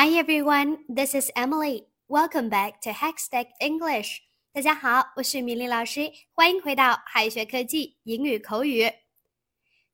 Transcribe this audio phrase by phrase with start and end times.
[0.00, 1.86] Hi everyone, this is Emily.
[2.06, 4.18] Welcome back to Hackstack English.
[4.52, 8.88] 大家好，我是米粒老师，欢迎回到海学科技英语口语。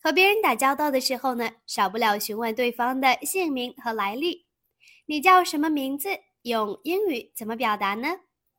[0.00, 4.48] 和别人打交道的时候呢，少不了询问对方的姓名和来历。
[5.06, 6.08] 你叫什么名字？
[6.42, 8.08] 用英语怎么表达呢？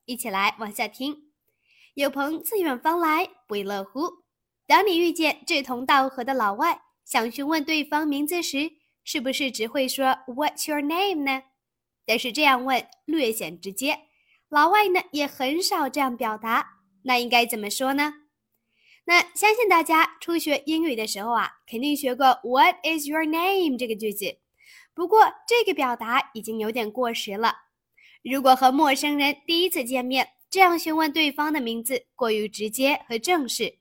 [0.05, 1.34] 一起来往下听。
[1.96, 4.10] 有朋自远方来，不亦乐乎。
[4.66, 8.71] 当你遇见志同道合的老外，想询问对方名字时，
[9.04, 11.44] 是不是只会说 "What's your name" 呢？
[12.06, 14.00] 但是这样问略显直接，
[14.50, 16.80] 老外呢也很少这样表达。
[17.04, 18.14] 那应该怎么说呢？
[19.06, 24.38] 那相信大家初学英语的时候啊，肯定学过 "What is your name" 这个句子。
[24.94, 27.54] 不过这个表达已经有点过时了。
[28.24, 33.80] 如果和陌生人第一次见面，这样询问对方的名字过于直接和正式。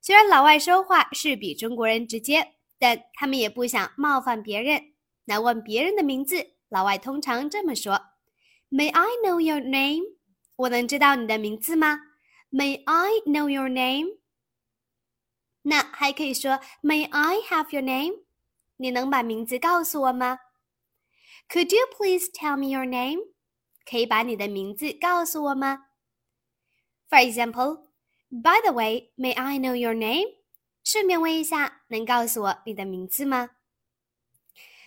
[0.00, 2.54] 虽然老外说话是比中国人直接。
[2.78, 4.94] 但他们也不想冒犯别人。
[5.24, 8.00] 那问别人的名字，老外通常这么说
[8.70, 10.16] ：“May I know your name？”
[10.56, 12.00] 我能知道你的名字吗
[12.50, 14.18] ？“May I know your name？”
[15.62, 18.24] 那还可以说：“May I have your name？”
[18.78, 20.38] 你能把名字告诉我吗
[21.48, 23.18] ？“Could you please tell me your name？”
[23.84, 25.86] 可以把你的名字告诉我吗
[27.10, 27.88] ？For example,
[28.30, 30.37] by the way, may I know your name?
[30.90, 33.50] 顺便问一下，能告诉我你的名字吗？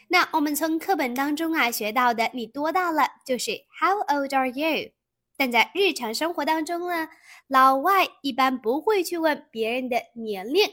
[0.07, 3.03] 那我们从课本当中啊学到的，你多大了？
[3.23, 4.93] 就是 How old are you？
[5.37, 7.07] 但在日常生活当中呢，
[7.45, 10.67] 老外一般不会去问别人的年龄。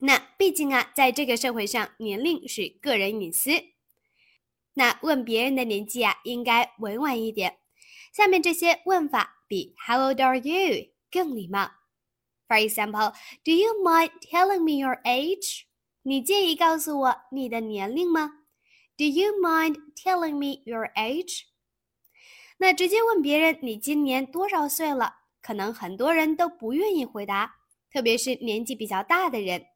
[0.00, 3.50] 那毕竟啊，在这个社会上，年龄是个人隐私。
[4.74, 7.60] 那问别人的年纪啊，应该委婉一点。
[8.12, 11.70] 下面这些问法比 How old are you 更礼貌。
[12.48, 13.12] For example,
[13.44, 15.62] do you mind telling me your age?
[16.02, 18.44] 你介意告诉我你的年龄吗
[18.96, 21.46] ？Do you mind telling me your age?
[22.58, 27.56] 那直接问别人你今年多少岁了，可能很多人都不愿意回答，
[27.92, 29.66] 特别是年纪比较大的人。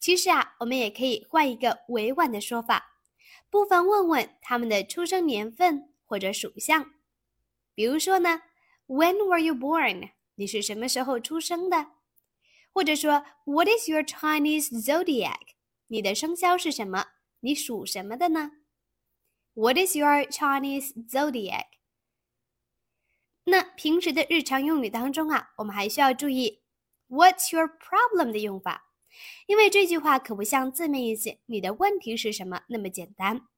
[0.00, 2.96] 其实啊，我们也可以换一个委婉的说法，
[3.48, 6.90] 不妨问问他们的出生年份或者属相。
[7.74, 8.42] 比如说呢
[8.88, 10.10] ，When were you born？
[10.34, 11.86] 你是什么时候出生的？
[12.72, 15.54] 或者说，What is your Chinese zodiac？
[15.88, 17.06] 你的生肖是什么？
[17.40, 18.52] 你属什么的呢
[19.54, 21.66] ？What is your Chinese zodiac？
[23.44, 26.62] 那平时的日常用语当中啊，我们还需要注意
[27.08, 28.92] What's your problem 的用法，
[29.46, 33.48] 因为这句话可不像字面意思“你的问题是什么”那么简单。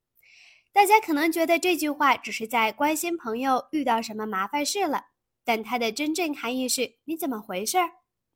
[0.72, 5.08] 大家可能觉得这句话只是在关心朋友遇到什么麻烦事了，
[5.44, 7.90] 但它的真正含义是你怎么回事儿？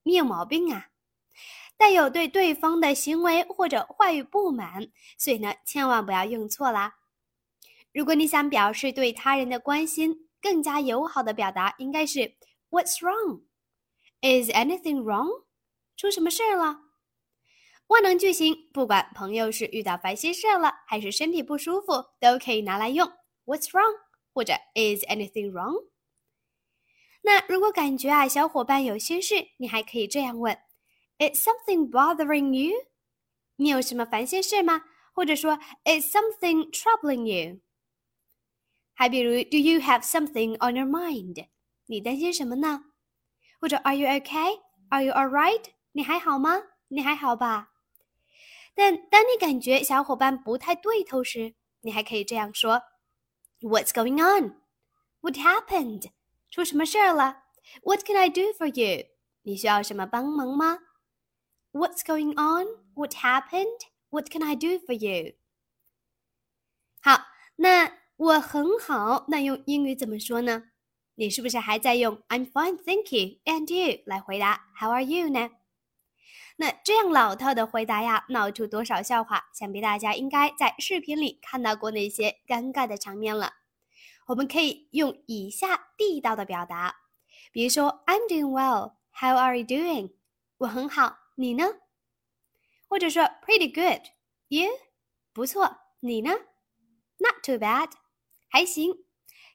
[0.06, 0.86] 你有毛病啊！
[1.76, 6.94] 带有对对方的行为或者话语不满，所以呢，千万不要用错啦。
[7.92, 12.36] 如果你想表示对他人的关心，更加友好的表达应该是
[12.70, 13.42] "What's wrong?
[14.20, 15.44] Is anything wrong?
[15.96, 16.82] 出什么事儿了？
[17.88, 23.10] 万能句型，不管朋友是遇到烦心事了，还是身体不舒服，都可以拿来用
[23.44, 23.96] "What's wrong?"
[24.32, 25.88] 或者 "Is anything wrong?"
[27.26, 30.56] 那如果感觉啊，小伙伴有心事，你还可以这样问
[31.18, 32.86] ：Is something bothering you？
[33.56, 34.84] 你有什么烦心事吗？
[35.12, 37.58] 或者说，Is something troubling you？
[38.94, 41.48] 还比如，Do you have something on your mind？
[41.86, 42.84] 你担心什么呢？
[43.60, 45.64] 或者，Are you okay？Are you alright？
[45.90, 46.62] 你还好吗？
[46.86, 47.72] 你还好吧？
[48.76, 52.82] 但当你感觉小伙伴不太对头时，你还可以这样说
[53.62, 56.10] ：What's going on？What happened？
[56.50, 57.44] 出什么事儿了
[57.82, 59.06] ？What can I do for you？
[59.42, 60.78] 你需要什么帮忙吗
[61.72, 65.34] ？What's going on？What happened？What can I do for you？
[67.02, 67.26] 好，
[67.56, 70.70] 那我很好，那用英语怎么说呢？
[71.16, 75.50] 你是不是还在用 I'm fine, thank you, and you 来回答 How are you 呢？
[76.56, 79.44] 那这样老套的回答呀，闹出多少笑话？
[79.52, 83.52] 想必大家应该在视频里看到过那些尴尬的场面了。
[84.26, 86.96] 我们可以用以下地道的表达，
[87.52, 90.14] 比如说 "I'm doing well, how are you doing?"
[90.58, 91.64] 我很好，你呢？
[92.88, 94.06] 或者说 "Pretty good,
[94.48, 94.68] you?"
[95.32, 96.32] 不错，你呢
[97.18, 97.92] ？Not too bad，
[98.48, 99.04] 还行。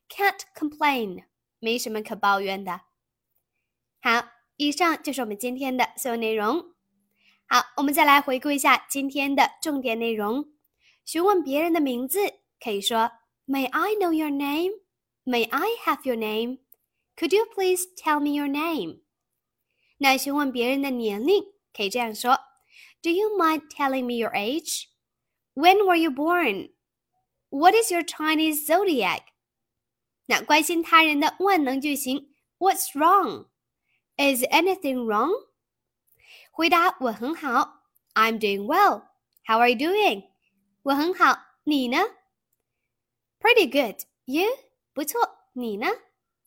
[0.08, 1.26] Can't complain，
[1.60, 2.82] 没什么可抱怨的。
[4.02, 6.74] 好，以上就是我们今天的所有内容。
[7.48, 10.54] 好，我们再来回顾一下今天的重点内容。
[11.04, 13.12] 询问别人的名字，可以说。
[13.51, 14.73] May I know your name?
[15.25, 16.59] May I have your name?
[17.17, 19.01] Could you please tell me your name?
[19.99, 22.39] 那询问别人的年龄，可以这样说：
[23.03, 24.89] Do you mind telling me your age?
[25.55, 26.73] When were you born?
[27.49, 29.23] What is your Chinese zodiac？
[30.27, 35.47] 那关心他人的万能句型，What's wrong？Is anything wrong？
[36.51, 37.83] 回答我很好，
[38.15, 40.25] I'm doing well。How are you doing？
[40.83, 41.99] 我很好，你呢
[43.42, 44.02] ？Pretty good。
[44.26, 44.48] You？
[44.94, 45.20] 不错，
[45.54, 45.88] 你呢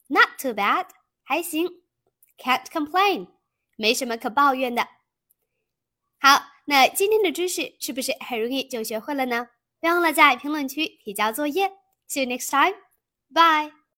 [0.07, 0.87] ？Not too bad。
[1.23, 1.83] 还行。
[2.39, 3.29] Can't complain。
[3.77, 4.87] 没什么可抱怨的。
[6.21, 9.49] 好，那今天的知识是不是很容易就学会了呢？
[9.81, 11.69] 别忘了在评论区提交作业。
[12.09, 12.77] See you next time.
[13.31, 13.84] Bye.